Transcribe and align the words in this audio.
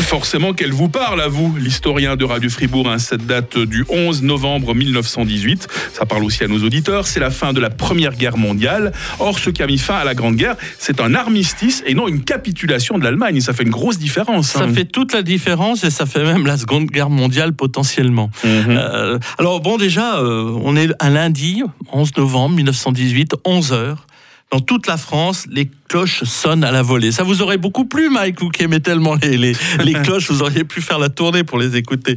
forcément 0.00 0.52
qu'elle 0.52 0.72
vous 0.72 0.88
parle 0.88 1.20
à 1.20 1.28
vous, 1.28 1.54
l'historien 1.56 2.16
de 2.16 2.24
Radio 2.24 2.50
Fribourg. 2.50 2.88
Hein, 2.88 2.98
cette 2.98 3.26
date 3.26 3.58
du 3.58 3.84
11 3.88 4.22
novembre 4.22 4.74
1918. 4.74 5.68
Ça 5.92 6.06
parle 6.06 6.24
aussi 6.24 6.44
à 6.44 6.48
nos 6.48 6.62
auditeurs. 6.62 7.06
C'est 7.06 7.20
la 7.20 7.30
fin 7.30 7.52
de 7.52 7.60
la 7.60 7.70
Première 7.70 8.14
Guerre 8.14 8.36
mondiale. 8.36 8.92
Or, 9.18 9.38
ce 9.38 9.50
qui 9.50 9.62
a 9.62 9.66
mis 9.66 9.78
fin 9.78 9.94
à 9.94 10.04
la 10.04 10.14
Grande 10.14 10.36
Guerre, 10.36 10.56
c'est 10.78 11.00
un 11.00 11.14
armistice 11.14 11.82
et 11.86 11.94
non 11.94 12.08
une 12.08 12.24
capitulation 12.24 12.98
de 12.98 13.04
l'Allemagne. 13.04 13.40
Ça 13.40 13.52
fait 13.52 13.62
une 13.62 13.70
grosse 13.70 13.98
différence. 13.98 14.48
Ça 14.48 14.64
hein. 14.64 14.72
fait 14.72 14.84
toute 14.84 15.12
la 15.12 15.22
différence 15.22 15.84
et 15.84 15.90
ça 15.90 16.06
fait 16.06 16.24
même 16.24 16.46
la 16.46 16.56
Seconde 16.56 16.86
Guerre 16.86 17.10
mondiale 17.10 17.52
potentiellement. 17.52 18.30
Mhm. 18.44 18.64
Euh, 18.68 19.18
alors 19.38 19.60
bon, 19.60 19.76
déjà, 19.78 20.18
euh, 20.18 20.56
on 20.62 20.76
est 20.76 20.90
un 21.00 21.10
lundi, 21.10 21.62
11 21.92 22.16
novembre 22.16 22.56
1918, 22.56 23.34
11 23.44 23.72
heures. 23.72 24.06
Dans 24.52 24.60
toute 24.60 24.86
la 24.86 24.98
France, 24.98 25.46
les 25.50 25.70
cloches 25.88 26.24
sonnent 26.24 26.62
à 26.62 26.70
la 26.70 26.82
volée. 26.82 27.10
Ça 27.10 27.22
vous 27.22 27.40
aurait 27.40 27.56
beaucoup 27.56 27.86
plu, 27.86 28.10
Mike, 28.10 28.38
vous 28.38 28.50
qui 28.50 28.64
aimez 28.64 28.80
tellement 28.80 29.14
les, 29.14 29.38
les, 29.38 29.54
les 29.82 29.92
cloches, 30.02 30.30
vous 30.30 30.42
auriez 30.42 30.64
pu 30.64 30.82
faire 30.82 30.98
la 30.98 31.08
tournée 31.08 31.42
pour 31.42 31.58
les 31.58 31.74
écouter. 31.76 32.16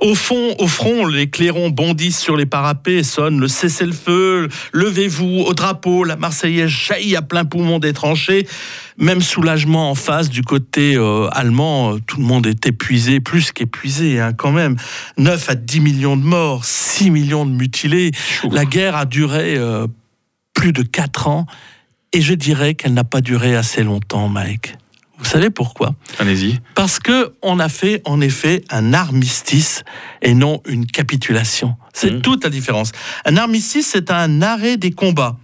Au 0.00 0.14
fond, 0.14 0.54
au 0.58 0.66
front, 0.66 1.04
les 1.04 1.28
clairons 1.28 1.68
bondissent 1.68 2.18
sur 2.18 2.38
les 2.38 2.46
parapets, 2.46 3.02
sonnent 3.02 3.38
le 3.38 3.48
cessez-le-feu, 3.48 4.48
levez-vous 4.72 5.40
au 5.46 5.52
drapeau, 5.52 6.04
la 6.04 6.16
Marseillaise 6.16 6.70
jaillit 6.70 7.16
à 7.16 7.22
plein 7.22 7.44
poumon 7.44 7.78
des 7.78 7.92
tranchées. 7.92 8.46
Même 8.96 9.20
soulagement 9.20 9.90
en 9.90 9.94
face 9.94 10.30
du 10.30 10.40
côté 10.40 10.96
euh, 10.96 11.28
allemand, 11.32 11.98
tout 12.06 12.18
le 12.18 12.24
monde 12.24 12.46
est 12.46 12.66
épuisé, 12.66 13.20
plus 13.20 13.52
qu'épuisé 13.52 14.20
hein, 14.20 14.32
quand 14.32 14.52
même. 14.52 14.76
9 15.18 15.50
à 15.50 15.54
10 15.54 15.80
millions 15.80 16.16
de 16.16 16.24
morts, 16.24 16.64
6 16.64 17.10
millions 17.10 17.44
de 17.44 17.50
mutilés. 17.50 18.12
La 18.50 18.64
guerre 18.64 18.96
a 18.96 19.04
duré 19.04 19.56
euh, 19.58 19.86
plus 20.54 20.72
de 20.72 20.82
4 20.82 21.28
ans 21.28 21.46
et 22.14 22.20
je 22.22 22.32
dirais 22.34 22.74
qu'elle 22.74 22.94
n'a 22.94 23.04
pas 23.04 23.20
duré 23.20 23.54
assez 23.56 23.82
longtemps, 23.82 24.28
Mike. 24.28 24.76
Vous 25.18 25.24
savez 25.24 25.50
pourquoi? 25.50 25.94
Allez-y. 26.18 26.58
Parce 26.74 26.98
que 26.98 27.34
on 27.42 27.58
a 27.60 27.68
fait 27.68 28.02
en 28.04 28.20
effet 28.20 28.62
un 28.70 28.92
armistice 28.92 29.82
et 30.22 30.34
non 30.34 30.60
une 30.66 30.86
capitulation. 30.86 31.76
C'est 31.92 32.10
Mhm. 32.10 32.22
toute 32.22 32.44
la 32.44 32.50
différence. 32.50 32.92
Un 33.24 33.36
armistice, 33.36 33.88
c'est 33.92 34.10
un 34.10 34.42
arrêt 34.42 34.76
des 34.76 34.90
combats. 34.90 35.36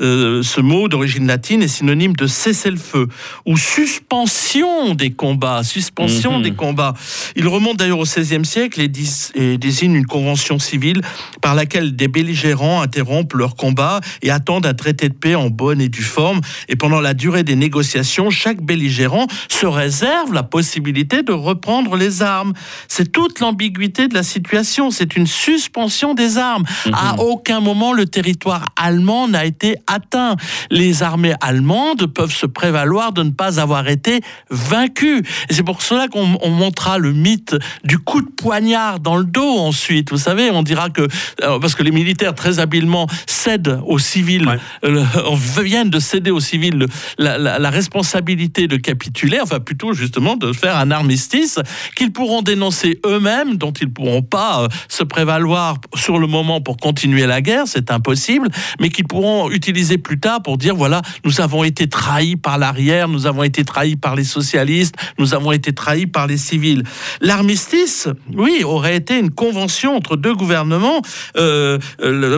Euh, 0.00 0.42
ce 0.42 0.60
mot 0.60 0.88
d'origine 0.88 1.26
latine 1.26 1.62
est 1.62 1.68
synonyme 1.68 2.14
de 2.14 2.26
cessez-le-feu 2.26 3.08
ou 3.46 3.56
suspension 3.56 4.94
des 4.94 5.10
combats. 5.10 5.62
Suspension 5.64 6.36
Mhm. 6.38 6.42
des 6.42 6.52
combats. 6.52 6.94
Il 7.36 7.46
remonte 7.48 7.76
d'ailleurs 7.78 7.98
au 7.98 8.04
XVIe 8.04 8.44
siècle 8.44 8.80
et, 8.80 8.88
dis- 8.88 9.30
et 9.34 9.58
désigne 9.58 9.94
une 9.94 10.06
convention 10.06 10.58
civile 10.58 11.02
par 11.42 11.54
laquelle 11.54 11.96
des 11.96 12.08
belligérants 12.08 12.80
interrompent 12.80 13.34
leur 13.34 13.56
combat 13.56 14.00
et 14.22 14.30
attendent 14.30 14.66
un 14.66 14.74
traité 14.74 15.08
de 15.08 15.14
paix 15.14 15.34
en 15.34 15.50
bonne 15.50 15.80
et 15.80 15.88
due 15.88 16.02
forme. 16.02 16.40
Et 16.68 16.76
pendant 16.76 17.00
la 17.00 17.14
durée 17.14 17.42
des 17.42 17.56
négociations, 17.56 18.30
chaque 18.30 18.62
belligérant 18.62 19.26
se 19.48 19.66
réserve 19.66 20.32
la 20.32 20.42
possibilité 20.42 21.22
de 21.22 21.32
reprendre 21.32 21.96
les 21.96 22.22
armes. 22.22 22.52
C'est 22.88 23.10
toute 23.12 23.40
l'ambiguïté 23.40 24.08
de 24.08 24.14
la 24.14 24.22
situation. 24.22 24.90
C'est 24.90 25.16
une 25.16 25.26
suspension 25.26 26.14
des 26.14 26.38
armes. 26.38 26.64
À 26.92 27.20
aucun 27.20 27.60
moment 27.60 27.92
le 27.92 28.06
territoire 28.06 28.64
allemand 28.76 29.28
n'a 29.28 29.44
été 29.44 29.76
atteint. 29.88 30.36
Les 30.70 31.02
armées 31.02 31.34
allemandes 31.40 32.06
peuvent 32.06 32.32
se 32.32 32.46
prévaloir 32.46 33.12
de 33.12 33.22
ne 33.22 33.30
pas 33.30 33.58
avoir 33.60 33.88
été 33.88 34.20
vaincues. 34.50 35.22
Et 35.48 35.54
c'est 35.54 35.62
pour 35.62 35.82
cela 35.82 36.08
qu'on 36.08 36.38
on 36.42 36.50
montrera 36.50 36.98
le 36.98 37.12
mythe 37.12 37.56
du 37.84 37.98
coup 37.98 38.20
de 38.20 38.28
poignard 38.28 39.00
dans 39.00 39.16
le 39.16 39.24
dos 39.24 39.58
ensuite. 39.58 40.10
Vous 40.10 40.18
savez, 40.18 40.50
on 40.50 40.62
dira 40.62 40.90
que 40.90 41.02
euh, 41.42 41.58
parce 41.58 41.74
que 41.74 41.82
les 41.82 41.90
militaires 41.90 42.34
très 42.34 42.58
habilement 42.58 43.06
cèdent 43.26 43.80
aux 43.86 43.98
civils, 43.98 44.46
Ouais. 44.46 44.58
euh, 44.84 45.04
viennent 45.62 45.90
de 45.90 45.98
céder 46.00 46.30
aux 46.30 46.40
civils 46.40 46.86
la, 47.18 47.38
la- 47.38 47.58
la 47.58 47.70
responsabilité 47.70 48.68
de 48.68 48.76
capituler, 48.76 49.40
enfin 49.40 49.60
plutôt 49.60 49.92
justement 49.92 50.36
de 50.36 50.52
faire 50.52 50.76
un 50.76 50.90
armistice 50.90 51.58
qu'ils 51.96 52.12
pourront 52.12 52.42
dénoncer 52.42 53.00
eux-mêmes, 53.06 53.56
dont 53.56 53.72
ils 53.72 53.90
pourront 53.90 54.22
pas 54.22 54.62
euh, 54.62 54.68
se 54.88 55.02
prévaloir 55.04 55.76
sur 55.94 56.18
le 56.18 56.26
moment 56.26 56.60
pour 56.60 56.76
continuer 56.76 57.26
la 57.26 57.40
guerre, 57.40 57.64
c'est 57.66 57.90
impossible, 57.90 58.48
mais 58.80 58.90
qu'ils 58.90 59.06
pourront 59.06 59.50
utiliser 59.50 59.77
plus 59.98 60.18
tard 60.18 60.42
pour 60.42 60.58
dire 60.58 60.74
voilà, 60.74 61.02
nous 61.24 61.40
avons 61.40 61.64
été 61.64 61.88
trahis 61.88 62.36
par 62.36 62.58
l'arrière, 62.58 63.08
nous 63.08 63.26
avons 63.26 63.42
été 63.42 63.64
trahis 63.64 63.96
par 63.96 64.16
les 64.16 64.24
socialistes, 64.24 64.94
nous 65.18 65.34
avons 65.34 65.52
été 65.52 65.72
trahis 65.72 66.06
par 66.06 66.26
les 66.26 66.36
civils. 66.36 66.82
L'armistice, 67.20 68.08
oui, 68.34 68.62
aurait 68.64 68.96
été 68.96 69.18
une 69.18 69.30
convention 69.30 69.96
entre 69.96 70.16
deux 70.16 70.34
gouvernements. 70.34 71.02
Euh, 71.36 71.78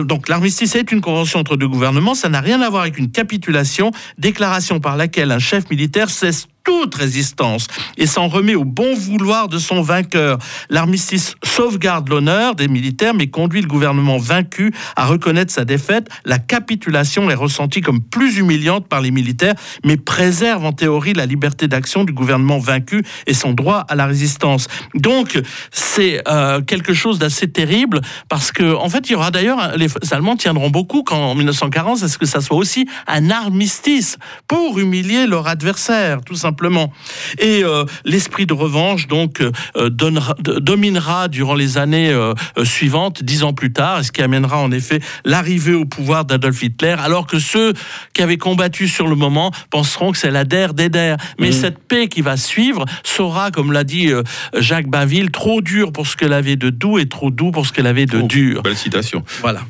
donc 0.03 0.29
l'armistice 0.29 0.75
est 0.75 0.91
une 0.91 1.01
convention 1.01 1.39
entre 1.39 1.57
deux 1.57 1.67
gouvernements, 1.67 2.15
ça 2.15 2.29
n'a 2.29 2.41
rien 2.41 2.61
à 2.61 2.69
voir 2.69 2.83
avec 2.83 2.97
une 2.97 3.11
capitulation, 3.11 3.91
déclaration 4.17 4.79
par 4.79 4.97
laquelle 4.97 5.31
un 5.31 5.39
chef 5.39 5.69
militaire 5.69 6.09
cesse 6.09 6.47
toute 6.63 6.95
résistance 6.95 7.67
et 7.97 8.05
s'en 8.05 8.27
remet 8.27 8.55
au 8.55 8.63
bon 8.63 8.93
vouloir 8.95 9.47
de 9.47 9.57
son 9.57 9.81
vainqueur. 9.81 10.37
L'armistice 10.69 11.35
sauvegarde 11.43 12.09
l'honneur 12.09 12.55
des 12.55 12.67
militaires 12.67 13.13
mais 13.13 13.27
conduit 13.27 13.61
le 13.61 13.67
gouvernement 13.67 14.17
vaincu 14.17 14.73
à 14.95 15.05
reconnaître 15.05 15.51
sa 15.51 15.65
défaite. 15.65 16.07
La 16.25 16.39
capitulation 16.39 17.29
est 17.29 17.35
ressentie 17.35 17.81
comme 17.81 18.01
plus 18.01 18.37
humiliante 18.37 18.87
par 18.87 19.01
les 19.01 19.11
militaires 19.11 19.55
mais 19.83 19.97
préserve 19.97 20.65
en 20.65 20.73
théorie 20.73 21.13
la 21.13 21.25
liberté 21.25 21.67
d'action 21.67 22.03
du 22.03 22.13
gouvernement 22.13 22.59
vaincu 22.59 23.03
et 23.27 23.33
son 23.33 23.53
droit 23.53 23.85
à 23.89 23.95
la 23.95 24.05
résistance. 24.05 24.67
Donc 24.93 25.39
c'est 25.71 26.21
euh, 26.27 26.61
quelque 26.61 26.93
chose 26.93 27.19
d'assez 27.19 27.51
terrible 27.51 28.01
parce 28.29 28.51
que 28.51 28.75
en 28.75 28.89
fait 28.89 29.09
il 29.09 29.13
y 29.13 29.15
aura 29.15 29.31
d'ailleurs 29.31 29.77
les 29.77 29.87
Allemands 30.11 30.35
tiendront 30.35 30.69
beaucoup 30.69 31.03
quand 31.03 31.31
en 31.31 31.35
1940 31.35 32.03
à 32.03 32.07
ce 32.07 32.17
que 32.17 32.25
ça 32.25 32.41
soit 32.41 32.57
aussi 32.57 32.87
un 33.07 33.29
armistice 33.29 34.17
pour 34.47 34.79
humilier 34.79 35.25
leur 35.25 35.47
adversaire 35.47 36.21
tout 36.23 36.35
simplement. 36.35 36.50
Et 37.39 37.63
euh, 37.63 37.85
l'esprit 38.05 38.45
de 38.45 38.53
revanche 38.53 39.07
donc 39.07 39.41
euh, 39.41 39.89
donnera- 39.89 40.35
dominera 40.39 41.27
durant 41.27 41.55
les 41.55 41.77
années 41.77 42.09
euh, 42.11 42.33
suivantes, 42.63 43.23
dix 43.23 43.43
ans 43.43 43.53
plus 43.53 43.71
tard, 43.73 44.03
ce 44.03 44.11
qui 44.11 44.21
amènera 44.21 44.57
en 44.57 44.71
effet 44.71 44.99
l'arrivée 45.25 45.73
au 45.73 45.85
pouvoir 45.85 46.25
d'Adolf 46.25 46.61
Hitler, 46.63 46.95
alors 46.99 47.27
que 47.27 47.39
ceux 47.39 47.73
qui 48.13 48.21
avaient 48.21 48.37
combattu 48.37 48.87
sur 48.87 49.07
le 49.07 49.15
moment 49.15 49.51
penseront 49.69 50.11
que 50.11 50.17
c'est 50.17 50.31
la 50.31 50.43
der 50.43 50.73
des 50.73 50.89
der. 50.89 51.17
Mais 51.39 51.51
cette 51.51 51.79
paix 51.79 52.07
qui 52.07 52.21
va 52.21 52.37
suivre 52.37 52.85
sera, 53.03 53.51
comme 53.51 53.71
l'a 53.71 53.83
dit 53.83 54.09
Jacques 54.57 54.87
Bainville, 54.89 55.31
trop 55.31 55.61
dure 55.61 55.91
pour 55.91 56.07
ce 56.07 56.15
qu'elle 56.17 56.33
avait 56.33 56.55
de 56.55 56.69
doux 56.69 56.99
et 56.99 57.07
trop 57.07 57.31
doux 57.31 57.51
pour 57.51 57.65
ce 57.65 57.73
qu'elle 57.73 57.87
avait 57.87 58.05
de 58.05 58.19
Oh, 58.23 58.27
dur. 58.27 58.61
Belle 58.61 58.77
citation. 58.77 59.23
Voilà. 59.41 59.61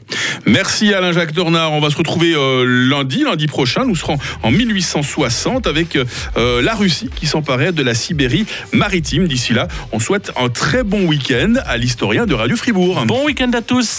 Merci 0.45 0.93
Alain-Jacques 0.93 1.33
Dornard. 1.33 1.71
On 1.73 1.79
va 1.79 1.89
se 1.89 1.95
retrouver 1.97 2.35
lundi, 2.65 3.23
lundi 3.23 3.47
prochain. 3.47 3.85
Nous 3.85 3.95
serons 3.95 4.17
en 4.43 4.51
1860 4.51 5.67
avec 5.67 5.95
euh, 6.37 6.61
la 6.71 6.77
Russie 6.77 7.09
qui 7.13 7.27
s'emparait 7.27 7.73
de 7.73 7.83
la 7.83 7.93
Sibérie 7.93 8.45
maritime. 8.71 9.27
D'ici 9.27 9.53
là, 9.53 9.67
on 9.91 9.99
souhaite 9.99 10.31
un 10.37 10.47
très 10.47 10.83
bon 10.83 11.05
week-end 11.05 11.55
à 11.65 11.75
l'historien 11.75 12.25
de 12.25 12.33
Radio 12.33 12.55
Fribourg. 12.55 13.03
Bon 13.05 13.25
week-end 13.25 13.51
à 13.53 13.61
tous. 13.61 13.89